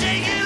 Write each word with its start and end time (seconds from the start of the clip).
Well, 0.00 0.37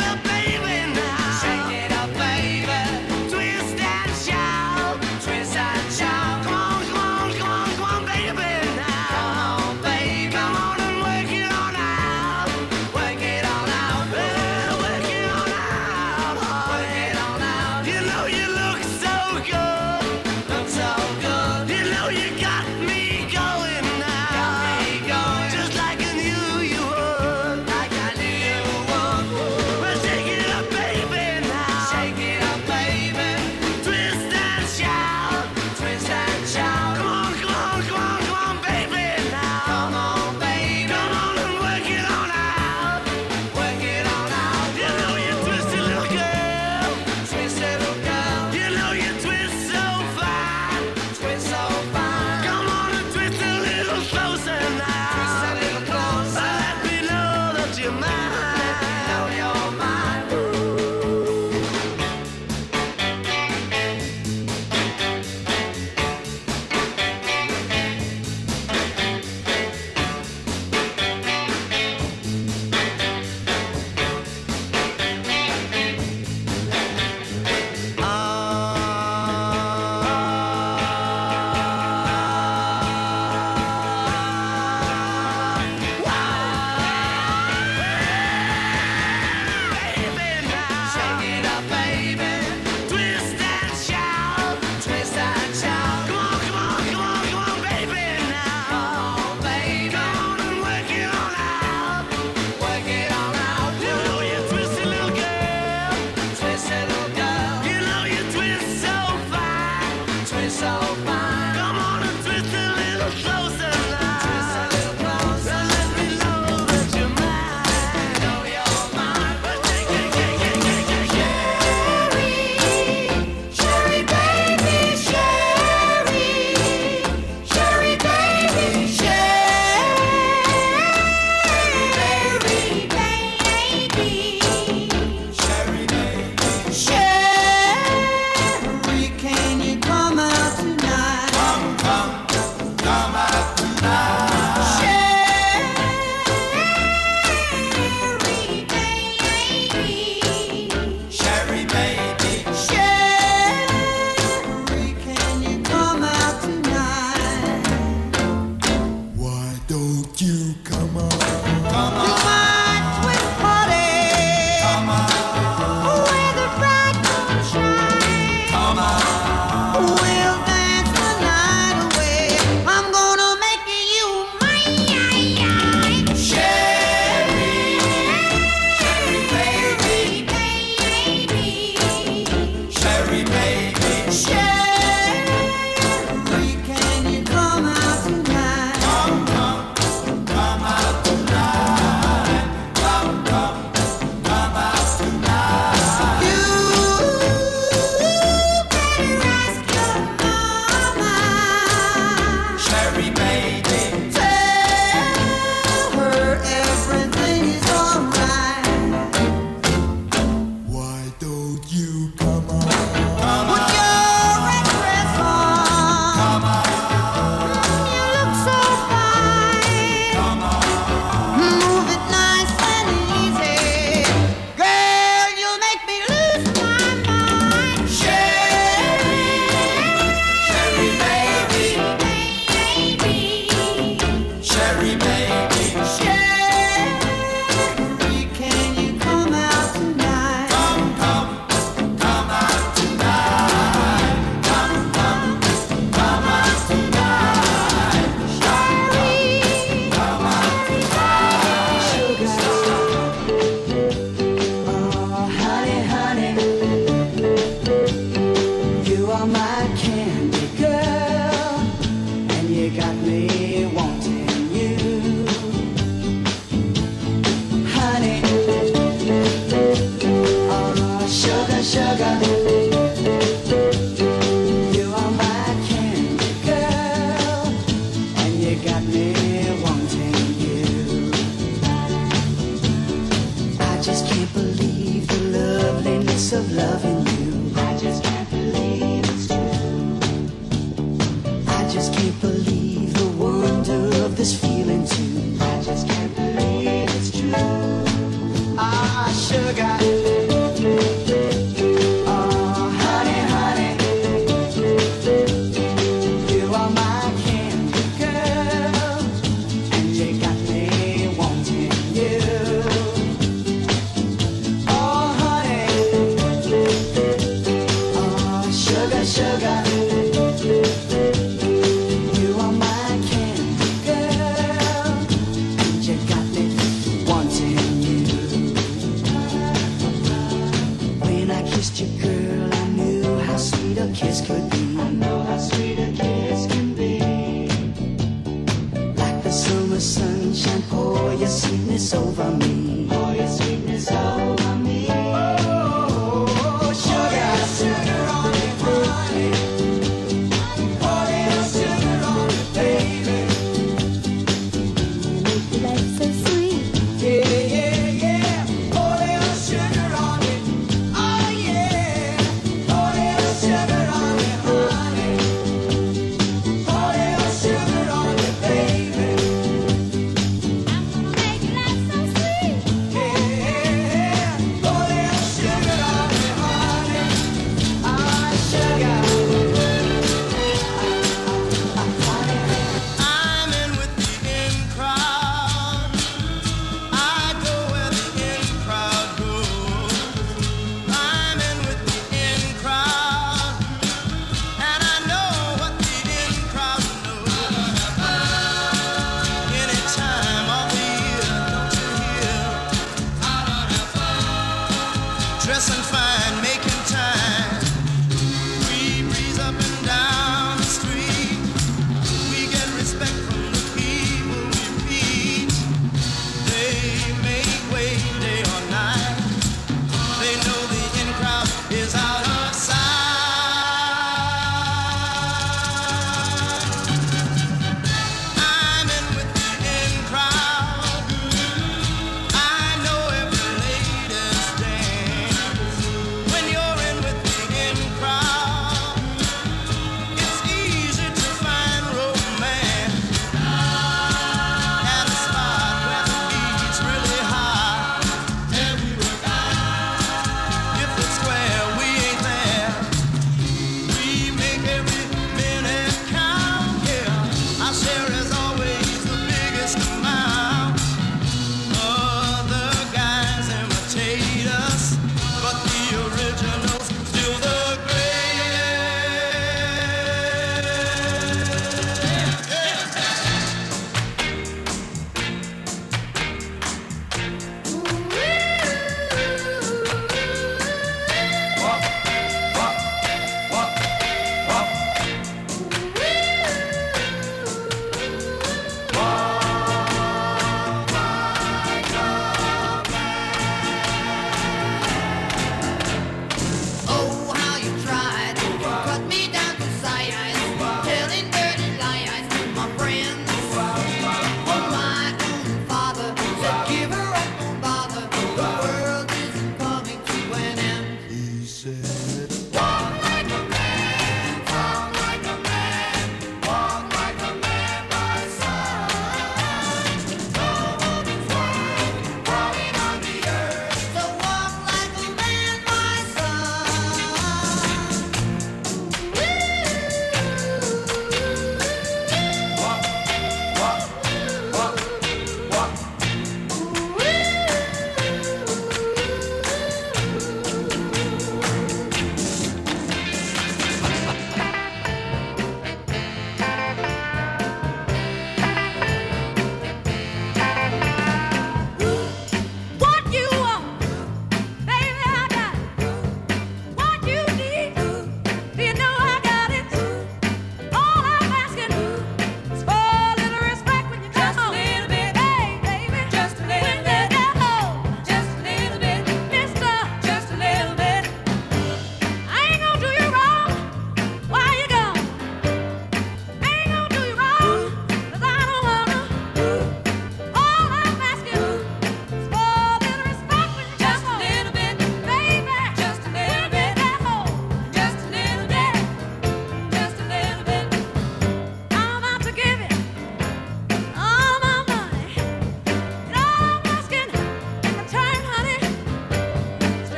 just 283.83 284.07
can't 284.07 284.33
believe 284.33 285.09
the 285.09 285.39
loveliness 285.39 286.33
of 286.33 286.53
loving 286.53 287.02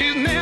she's 0.00 0.16
never 0.16 0.39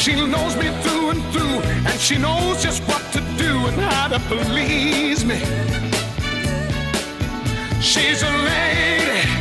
She 0.00 0.14
knows 0.14 0.56
me 0.56 0.70
through 0.80 1.10
and 1.10 1.22
through, 1.30 1.60
and 1.60 2.00
she 2.00 2.16
knows 2.16 2.62
just 2.62 2.82
what 2.84 3.02
to 3.12 3.20
do 3.36 3.66
and 3.66 3.76
how 3.78 4.08
to 4.08 4.18
please 4.18 5.26
me. 5.26 5.38
She's 7.82 8.22
a 8.22 8.30
lady. 8.30 9.39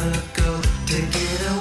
gotta 0.00 0.22
go 0.42 0.60
to 0.86 1.00
get 1.12 1.50
away. 1.50 1.59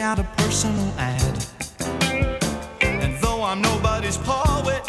Out 0.00 0.18
a 0.18 0.24
personal 0.38 0.92
ad. 0.98 1.46
And 2.80 3.18
though 3.20 3.42
I'm 3.42 3.60
nobody's 3.60 4.16
poet, 4.16 4.82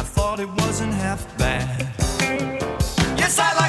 I 0.00 0.02
thought 0.02 0.40
it 0.40 0.48
wasn't 0.48 0.92
half 0.92 1.22
bad. 1.38 1.86
Yes, 3.16 3.38
I 3.38 3.59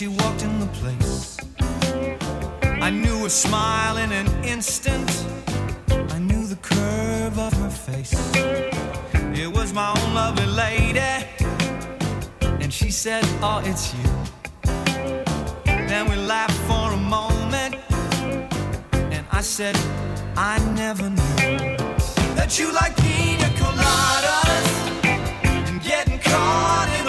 she 0.00 0.08
walked 0.08 0.42
in 0.42 0.58
the 0.58 0.66
place. 0.80 1.36
I 2.80 2.88
knew 2.88 3.18
her 3.24 3.28
smile 3.28 3.98
in 3.98 4.10
an 4.12 4.28
instant. 4.42 5.10
I 5.90 6.18
knew 6.18 6.46
the 6.46 6.56
curve 6.56 7.38
of 7.38 7.52
her 7.52 7.68
face. 7.68 8.14
It 9.42 9.52
was 9.54 9.74
my 9.74 9.90
own 9.90 10.14
lovely 10.14 10.46
lady, 10.46 11.12
and 12.62 12.72
she 12.72 12.90
said, 12.90 13.22
"Oh, 13.42 13.60
it's 13.70 13.92
you." 13.98 14.08
Then 15.90 16.04
we 16.10 16.16
laughed 16.34 16.60
for 16.70 16.86
a 17.00 17.02
moment, 17.18 17.74
and 19.14 19.24
I 19.30 19.42
said, 19.42 19.76
"I 20.34 20.54
never 20.82 21.10
knew 21.10 21.76
that 22.38 22.50
you 22.58 22.72
like 22.80 22.94
pina 23.04 23.48
coladas." 23.60 24.68
and 25.68 25.78
getting 25.82 26.18
caught 26.30 26.88
in 26.98 26.99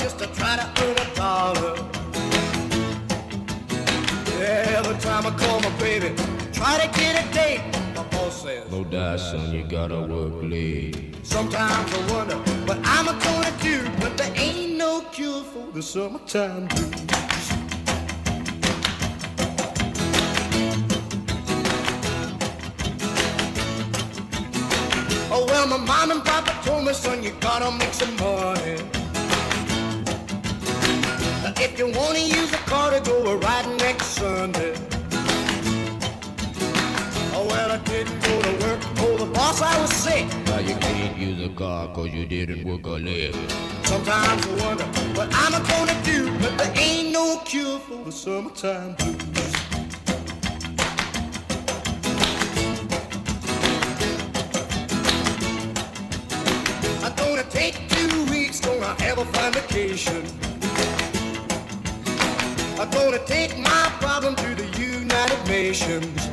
just 0.00 0.18
to 0.18 0.26
try 0.28 0.56
to 0.56 0.66
earn 0.82 0.96
a 0.96 1.14
dollar. 1.14 1.74
Every 4.40 4.96
time 4.98 5.26
I 5.26 5.32
call 5.36 5.60
my 5.60 5.70
baby, 5.78 6.14
try 6.54 6.78
to 6.80 6.88
get 6.98 7.22
a 7.22 7.34
date, 7.34 7.60
my 7.94 8.02
boss 8.04 8.42
says. 8.42 8.70
No 8.70 8.82
die, 8.82 9.16
son, 9.18 9.52
you 9.52 9.62
gotta 9.62 10.00
work 10.00 10.42
late. 10.42 11.14
Sometimes 11.22 11.92
I 11.92 12.12
wonder 12.12 12.36
what 12.66 12.78
I'm 12.82 13.06
gonna 13.06 13.52
do, 13.60 13.86
but 14.00 14.16
there 14.16 14.32
ain't 14.36 14.78
no 14.78 15.02
cure 15.12 15.42
for 15.42 15.70
the 15.72 15.82
summertime 15.82 16.66
blues. 16.68 16.94
Oh 25.30 25.44
well, 25.46 25.66
my 25.66 25.76
mom 25.76 26.10
and 26.10 26.24
papa 26.24 26.52
told 26.64 26.86
me, 26.86 26.94
son, 26.94 27.22
you 27.22 27.32
gotta 27.38 27.70
make 27.76 27.92
some 27.92 28.16
money. 28.16 28.99
If 31.62 31.78
you 31.78 31.88
wanna 31.88 32.20
use 32.20 32.50
a 32.54 32.62
car 32.70 32.90
to 32.90 33.00
go 33.00 33.16
a 33.32 33.36
riding 33.36 33.76
next 33.76 34.06
Sunday. 34.16 34.72
Oh 37.34 37.46
well, 37.50 37.72
I 37.72 37.76
didn't 37.84 38.18
go 38.22 38.40
to 38.40 38.52
work. 38.64 38.80
Told 38.96 39.20
the 39.20 39.26
boss 39.26 39.60
I 39.60 39.78
was 39.78 39.92
sick. 39.92 40.24
Now 40.46 40.60
you 40.60 40.74
can't 40.76 41.18
use 41.18 41.44
a 41.44 41.54
car 41.54 41.88
cause 41.88 42.08
you 42.08 42.24
didn't 42.24 42.64
work 42.64 42.86
a 42.86 42.96
leg. 43.08 43.34
Sometimes 43.84 44.46
I 44.46 44.54
wonder 44.64 44.84
what 45.14 45.28
I'm 45.34 45.52
gonna 45.52 46.02
do, 46.02 46.32
but 46.38 46.56
there 46.56 46.72
ain't 46.76 47.12
no 47.12 47.42
cure 47.44 47.78
for 47.78 48.04
the 48.04 48.12
summertime 48.12 48.94
blues. 48.94 49.54
I'm 57.04 57.14
gonna 57.16 57.44
take 57.50 57.76
two 57.90 58.24
weeks, 58.30 58.60
gonna 58.60 58.94
have 59.02 59.18
a 59.18 59.24
vacation. 59.50 60.49
I'm 62.92 62.98
gonna 62.98 63.24
take 63.24 63.56
my 63.56 63.92
problem 64.00 64.34
to 64.34 64.54
the 64.54 64.66
United 64.80 65.46
Nations. 65.46 66.28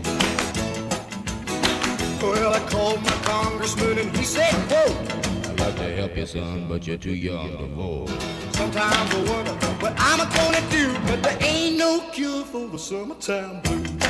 Well, 2.19 2.51
I 2.51 2.59
called 2.67 3.03
my 3.03 3.11
congressman 3.23 3.99
and 3.99 4.17
he 4.17 4.23
said, 4.23 4.53
quote, 4.67 4.97
I'd 5.49 5.59
like 5.59 5.75
to 5.75 5.95
help 5.95 6.17
you, 6.17 6.25
son, 6.25 6.65
but 6.67 6.87
you're 6.87 6.97
too 6.97 7.13
young 7.13 7.57
to 7.57 7.65
vote. 7.67 8.09
Sometimes 8.53 9.13
I 9.13 9.23
wonder 9.31 9.53
what 9.81 9.93
I'm 9.99 10.17
gonna 10.17 10.69
do, 10.71 10.93
but 11.05 11.21
there 11.21 11.37
ain't 11.41 11.77
no 11.77 11.99
cure 12.11 12.43
for 12.43 12.67
the 12.67 12.79
summertime 12.79 13.61
blues. 13.61 14.06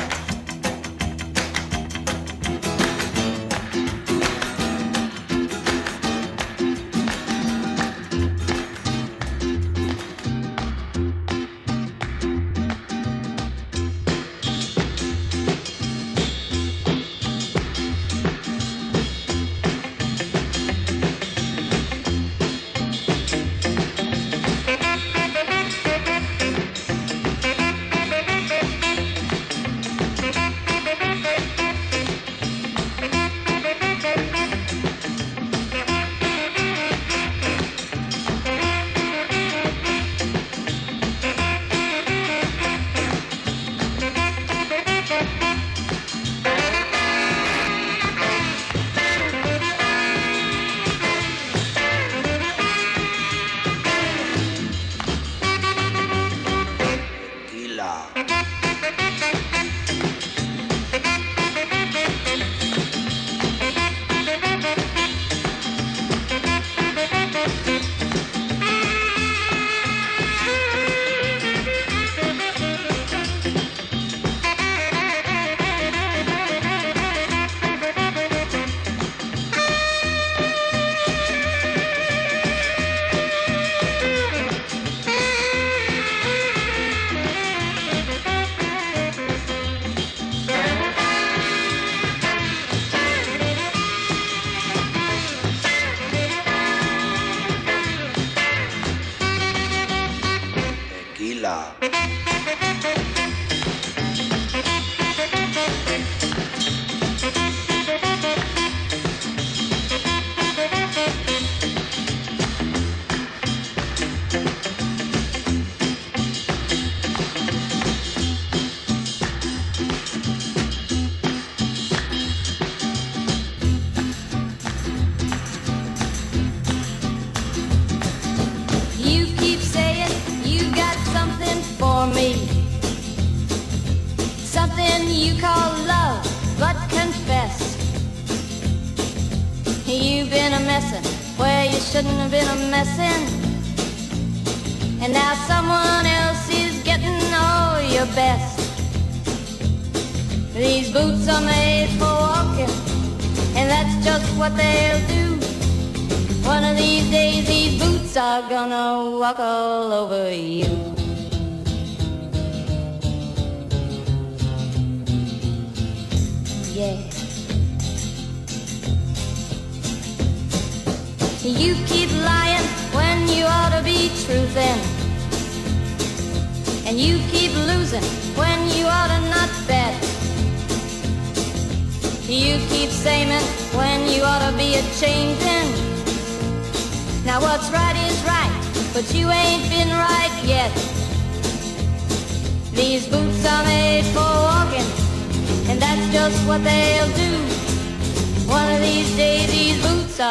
walk 159.28 159.40
all 159.40 159.92
over 159.92 160.32
you. 160.32 160.77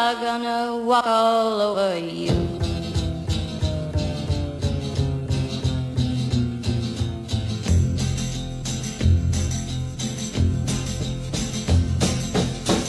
are 0.08 0.16
gonna 0.24 0.78
walk 0.86 1.05
all 1.05 1.60
over 1.60 1.99
you. 1.99 2.32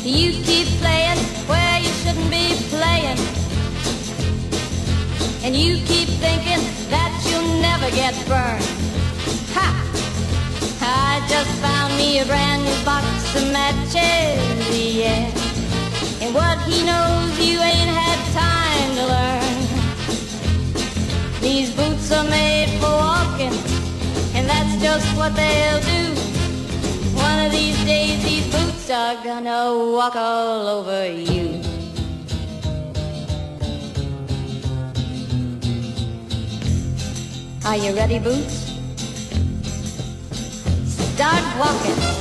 You 0.05 0.31
keep 0.45 0.69
playing 0.79 1.19
where 1.51 1.81
you 1.81 1.91
shouldn't 2.01 2.31
be 2.31 2.55
playing. 2.71 3.19
And 5.43 5.57
you 5.57 5.79
keep 5.87 6.09
thinking 6.23 6.63
that 6.95 7.11
you'll 7.29 7.61
never 7.61 7.91
get 7.91 8.15
burned. 8.29 8.63
Ha! 9.57 9.69
I 10.81 11.27
just 11.29 11.51
found 11.61 11.97
me 11.97 12.21
a 12.21 12.25
brand 12.27 12.63
new 12.63 12.85
box 12.85 13.35
of 13.35 13.51
matches. 13.53 14.38
are 22.19 22.25
made 22.31 22.69
for 22.81 22.91
walking, 22.91 23.55
and 24.35 24.49
that's 24.49 24.83
just 24.83 25.07
what 25.17 25.37
they'll 25.37 25.81
do. 25.81 26.05
One 27.15 27.47
of 27.47 27.53
these 27.53 27.79
days 27.85 28.21
these 28.25 28.47
boots 28.51 28.91
are 28.91 29.15
gonna 29.23 29.73
walk 29.97 30.17
all 30.17 30.67
over 30.67 31.07
you. 31.07 31.63
Are 37.65 37.77
you 37.77 37.95
ready, 37.95 38.19
Boots? 38.19 38.57
Start 41.15 41.45
walking. 41.61 42.18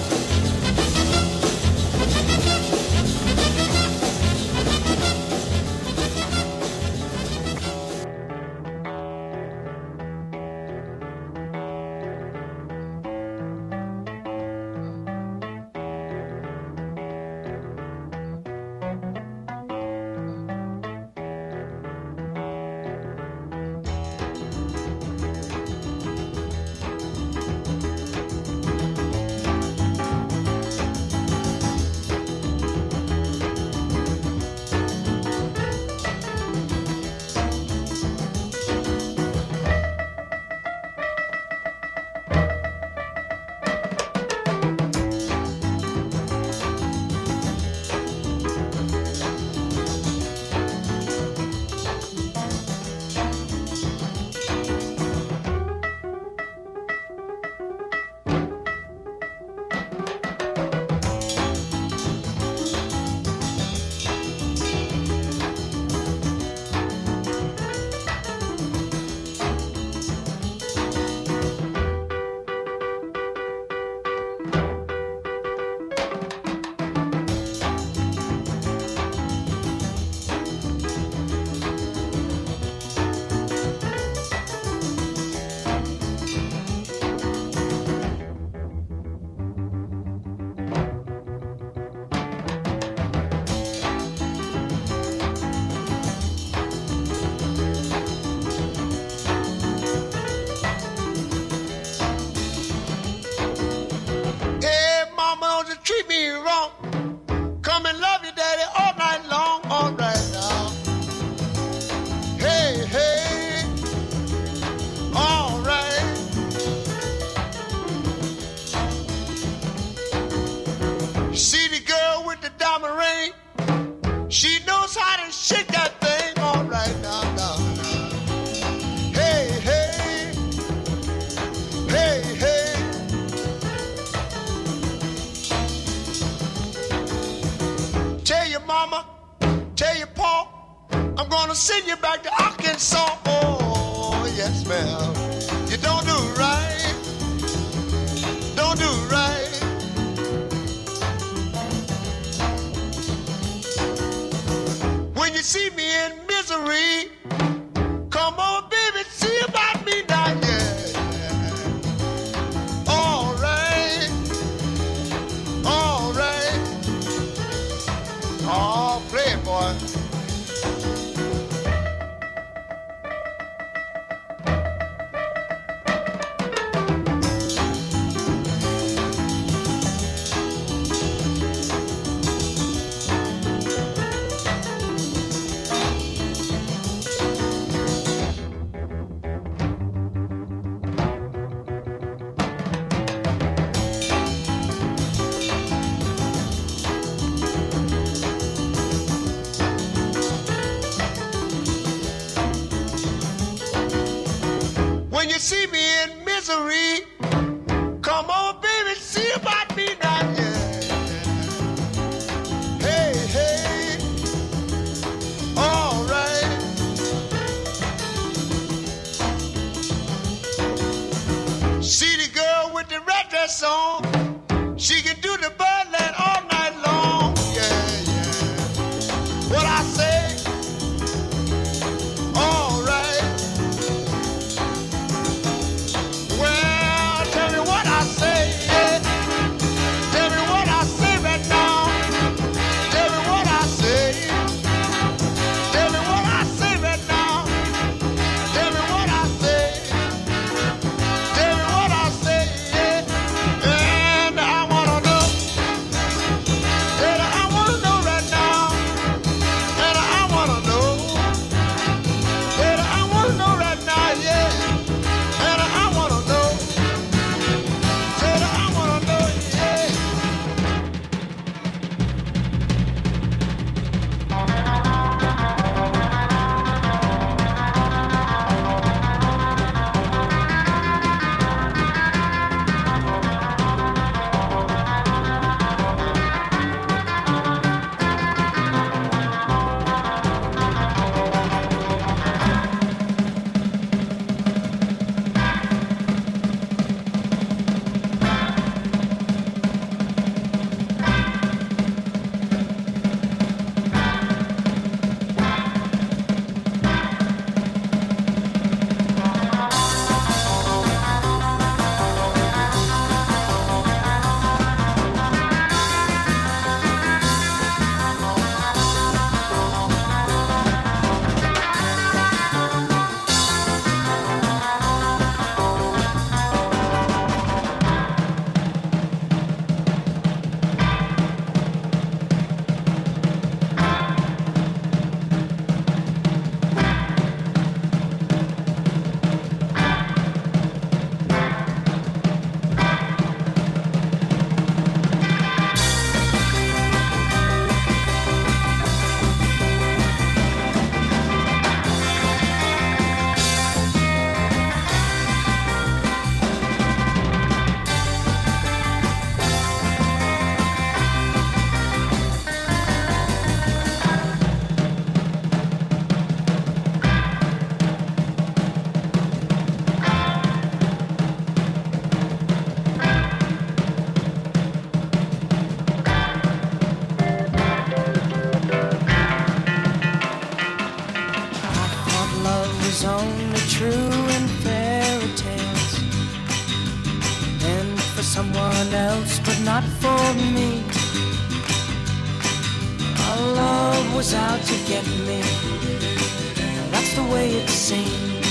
the 397.18 397.24
way 397.34 397.48
it 397.62 397.70
seemed. 397.70 398.44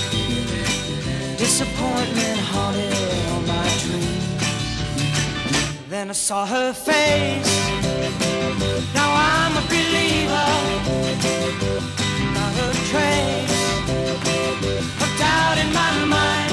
Disappointment 1.39 2.41
haunted 2.53 2.93
all 3.31 3.43
my 3.55 3.69
dreams. 3.85 4.43
Then 5.89 6.11
I 6.11 6.17
saw 6.29 6.45
her 6.47 6.73
face. 6.73 7.55
Now 8.99 9.11
I'm 9.35 9.55
a 9.63 9.65
believer. 9.75 10.51
Not 12.39 12.55
a 12.67 12.71
trace 12.91 13.59
of 15.05 15.11
doubt 15.23 15.57
in 15.65 15.71
my 15.81 15.93
mind. 16.17 16.53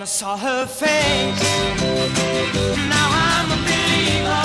and 0.00 0.04
I 0.04 0.06
saw 0.06 0.34
her 0.34 0.66
face. 0.66 1.42
Now 2.88 3.08
I'm 3.28 3.52
a 3.52 3.58
believer, 3.66 4.44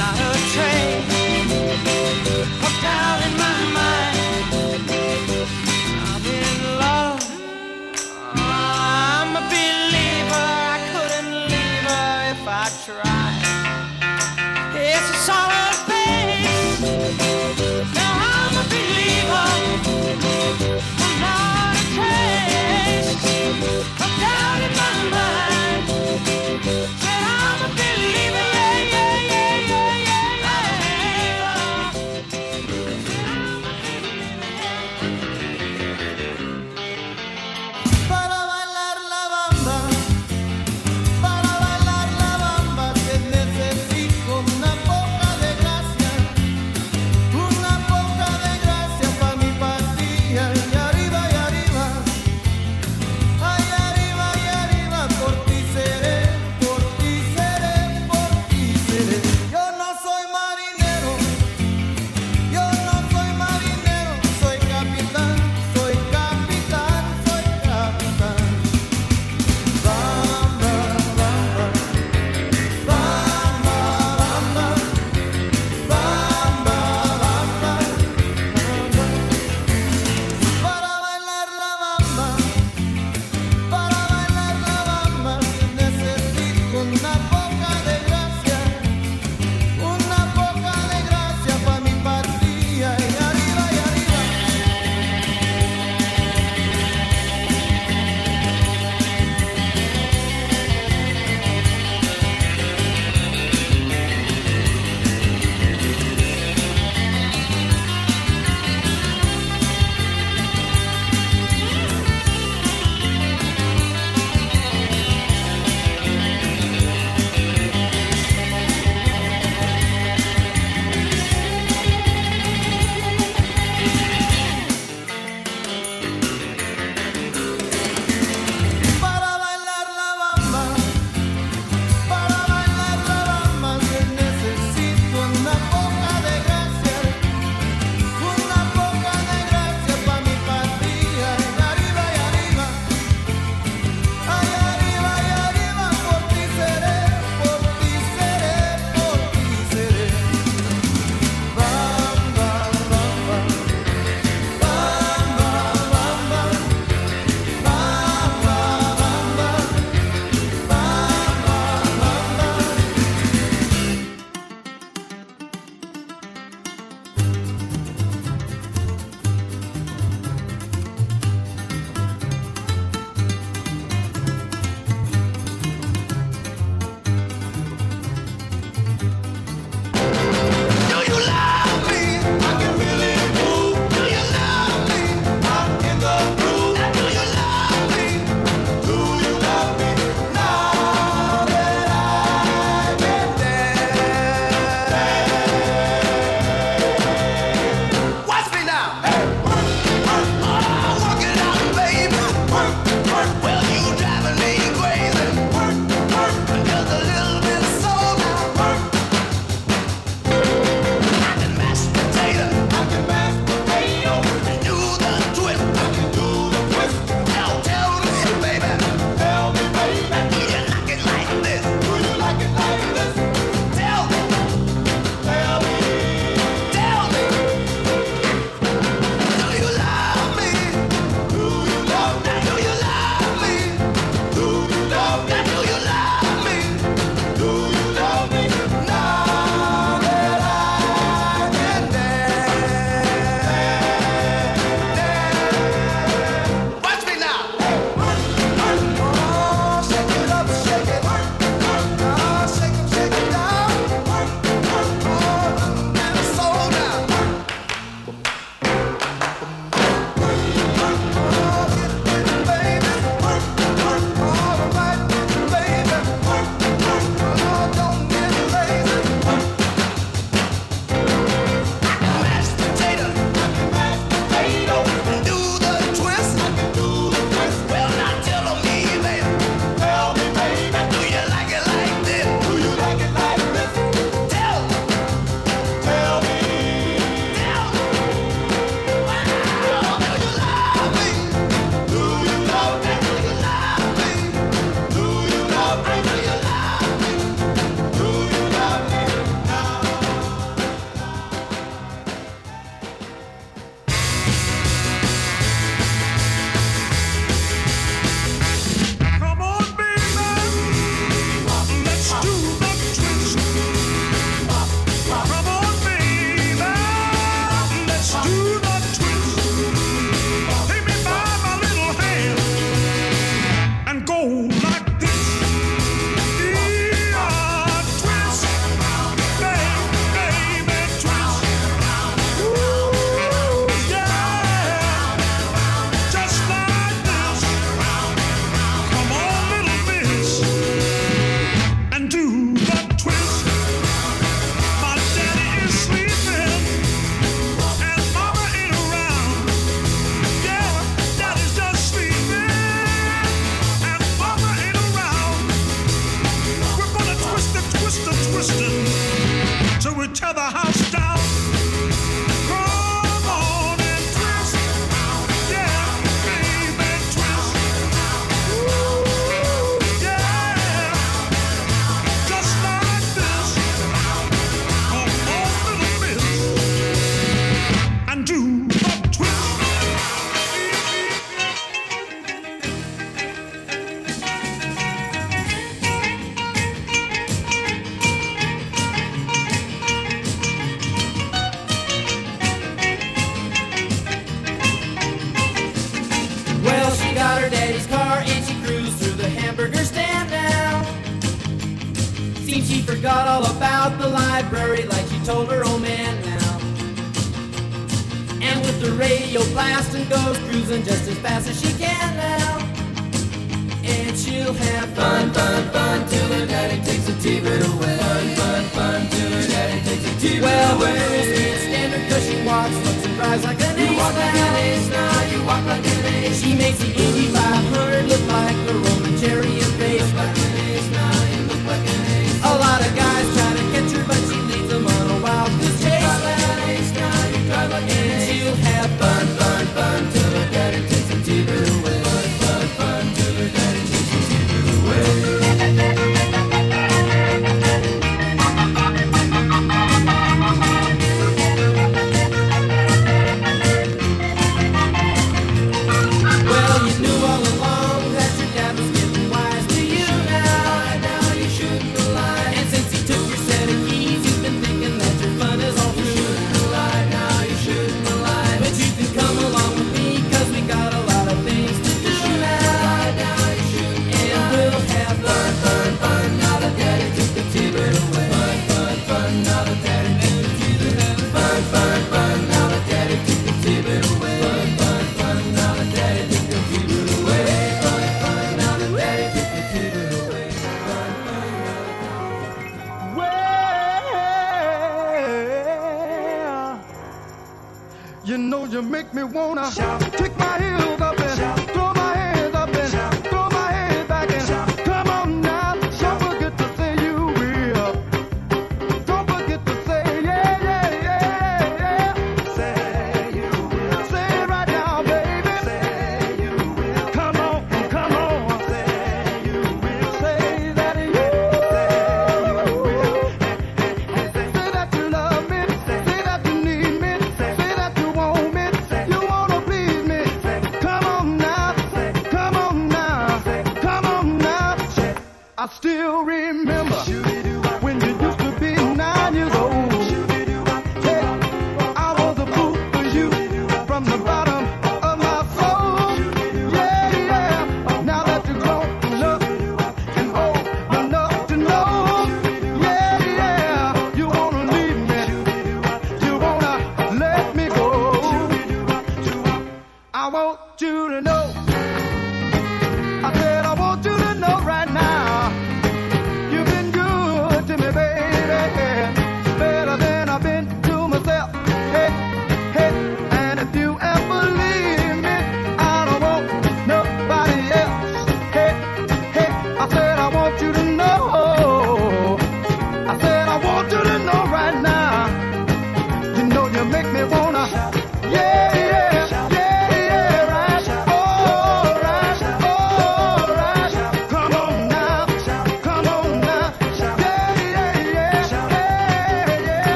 not 0.00 0.16
a 0.16 0.32
trace. 0.52 1.10
Hooked 2.62 2.84
out 2.84 3.20
in 3.26 3.32
my 3.36 3.49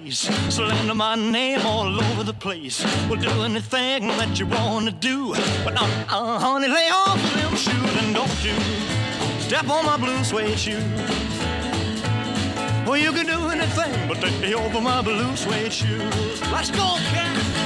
face, 0.00 0.30
my 0.94 1.14
name 1.14 1.60
all 1.64 2.00
over 2.02 2.22
the 2.22 2.32
place. 2.32 2.84
Well, 3.08 3.20
do 3.20 3.30
anything 3.42 4.08
that 4.18 4.38
you 4.38 4.46
wanna 4.46 4.90
do, 4.90 5.34
but 5.64 5.74
uh, 5.80 5.84
uh, 6.08 6.38
honey, 6.38 6.68
lay 6.68 6.88
off 6.92 7.20
them 7.34 7.56
shoes 7.56 7.96
and 8.02 8.14
don't 8.14 8.44
you 8.44 8.54
step 9.40 9.68
on 9.68 9.84
my 9.84 9.96
blue 9.96 10.22
suede 10.24 10.58
shoes. 10.58 10.82
Well, 12.86 12.96
you 12.96 13.12
can 13.12 13.26
do 13.26 13.48
anything 13.48 14.08
but 14.08 14.20
me 14.40 14.54
over 14.54 14.80
my 14.80 15.02
blue 15.02 15.36
suede 15.36 15.72
shoes. 15.72 16.40
Let's 16.52 16.70
go, 16.70 16.96
cat. 17.12 17.65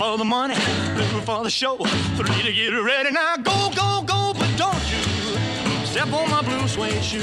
For 0.00 0.16
the 0.16 0.24
money, 0.24 0.54
two 0.54 1.20
for 1.26 1.44
the 1.44 1.50
show, 1.50 1.76
three 2.16 2.42
to 2.42 2.52
get 2.54 2.72
it 2.72 2.80
ready. 2.80 3.10
Now 3.10 3.36
go, 3.36 3.68
go, 3.76 4.02
go, 4.06 4.32
but 4.32 4.50
don't 4.56 4.82
you 4.90 5.84
step 5.84 6.10
on 6.14 6.30
my 6.30 6.40
blue 6.40 6.66
suede 6.66 7.04
shoe. 7.04 7.20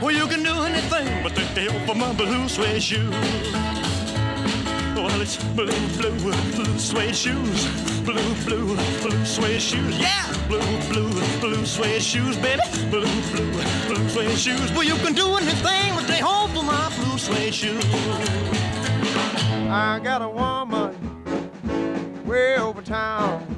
Well, 0.00 0.12
you 0.12 0.28
can 0.28 0.44
do 0.44 0.54
anything 0.62 1.24
but 1.24 1.34
take 1.34 1.74
over 1.74 1.96
my 1.96 2.12
blue 2.12 2.48
suede 2.48 2.80
shoe. 2.80 3.10
Well, 4.94 5.20
it's 5.20 5.42
blue, 5.58 5.66
blue, 5.98 6.16
blue 6.54 6.78
suede 6.78 7.16
shoes. 7.16 7.66
Blue, 8.02 8.34
blue, 8.46 8.76
blue 9.02 9.24
suede 9.24 9.60
shoes. 9.60 9.98
Yeah! 9.98 10.32
Blue, 10.46 10.60
blue, 10.92 11.10
blue 11.40 11.66
suede 11.66 12.00
shoes, 12.00 12.36
baby. 12.36 12.62
Blue, 12.88 13.10
blue, 13.32 13.50
blue 13.88 14.08
suede 14.08 14.38
shoes. 14.38 14.70
Well, 14.70 14.84
you 14.84 14.94
can 14.98 15.12
do 15.12 15.26
anything 15.38 15.96
but 15.96 16.06
take 16.06 16.22
over 16.22 16.62
my 16.62 16.88
blue 16.96 17.18
suede 17.18 17.52
shoes. 17.52 17.84
I 19.70 19.98
got 19.98 20.22
a 20.22 20.28
woman 20.30 20.94
way 22.26 22.56
over 22.56 22.80
town 22.80 23.57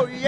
Oh 0.00 0.06
yeah. 0.06 0.27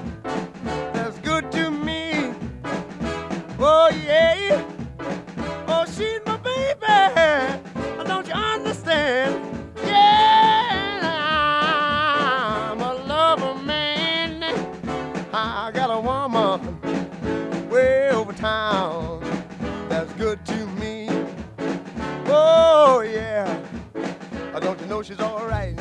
know 24.91 25.01
she's 25.01 25.21
all 25.21 25.45
right? 25.47 25.73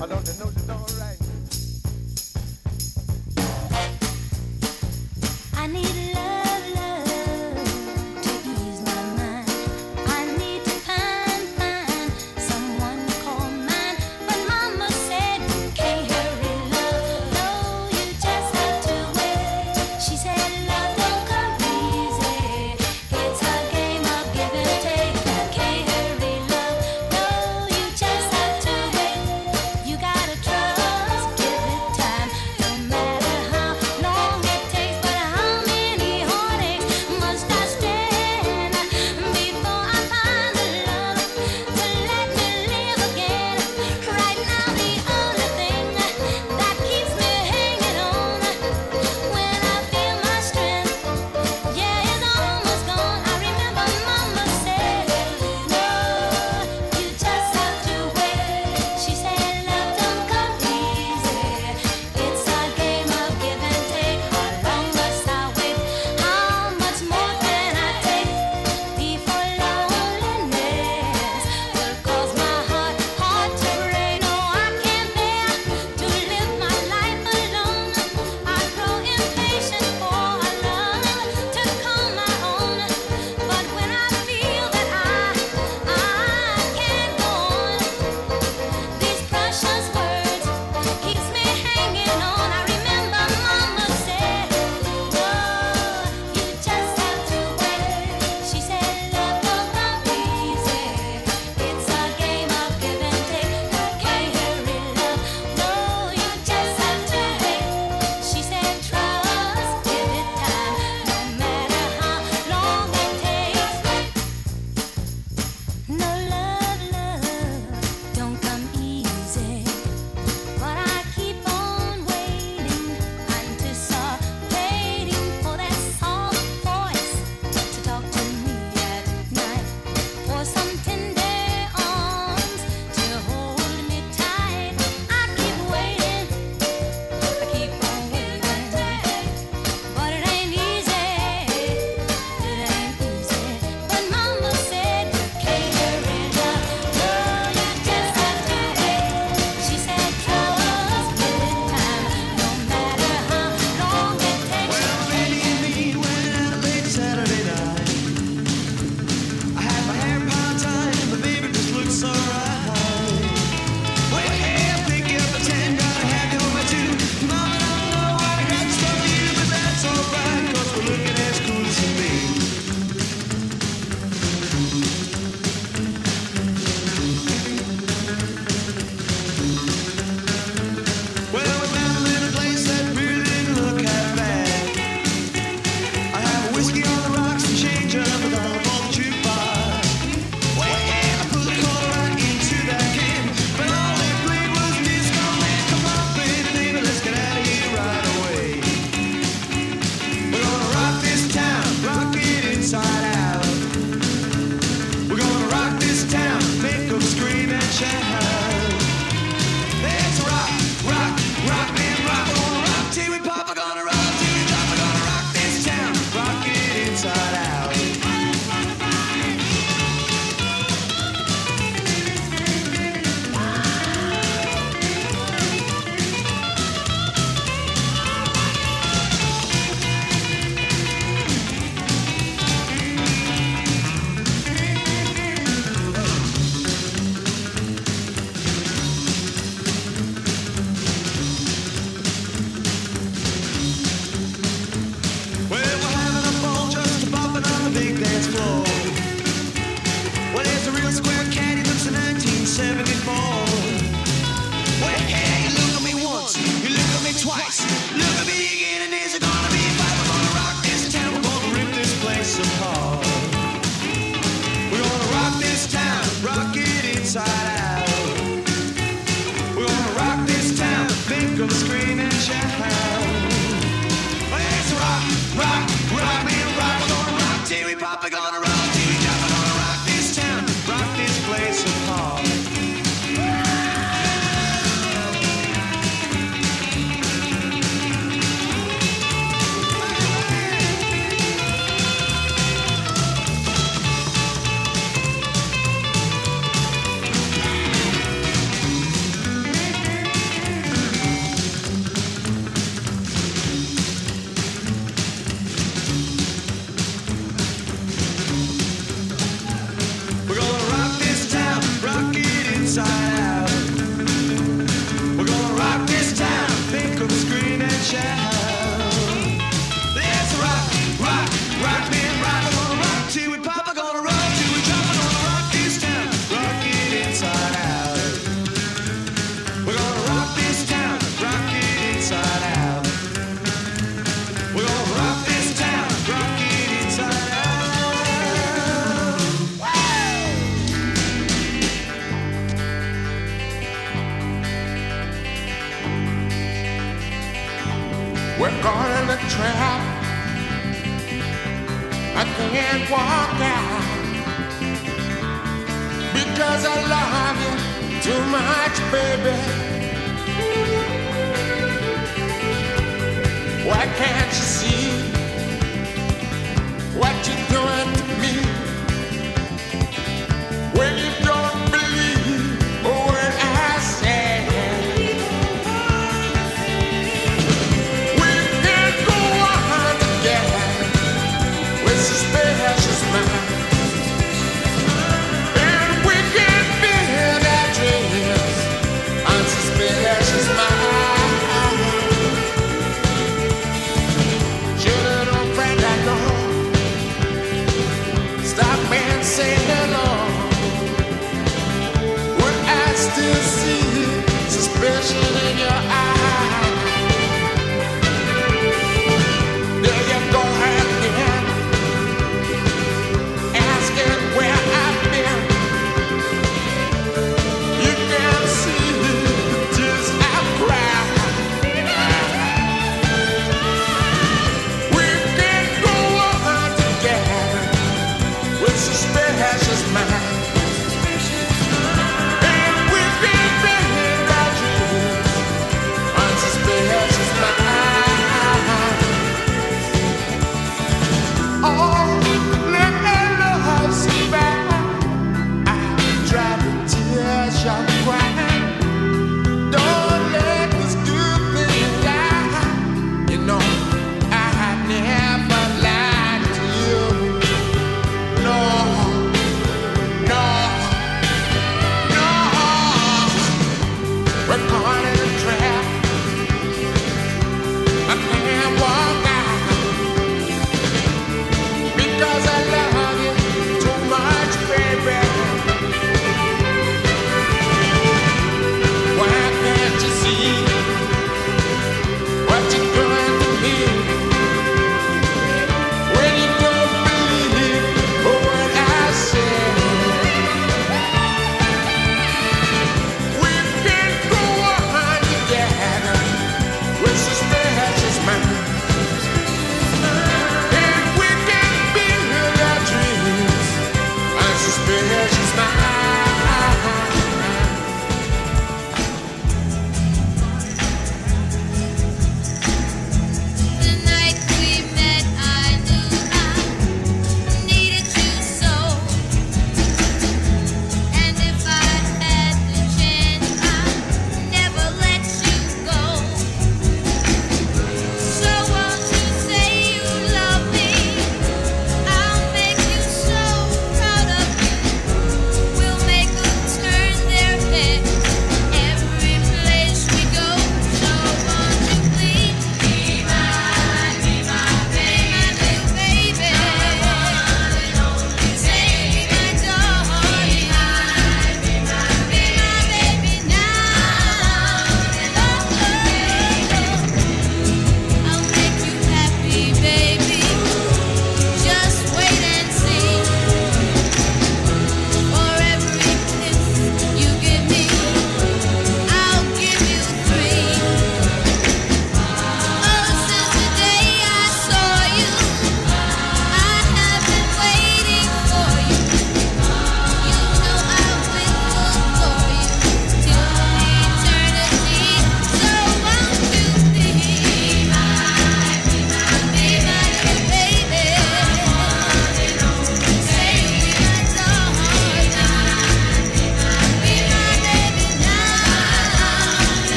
Uh, 0.00 0.06
Don't 0.06 0.38
know 0.40 0.50
she's 0.50 0.70
all 0.70 0.77